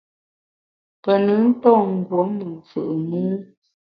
Pe 1.03 1.13
nùn 1.25 1.41
nton 1.49 1.83
ngùom 2.01 2.29
me 2.39 2.45
mfù’ 2.57 2.81
mû. 3.09 3.21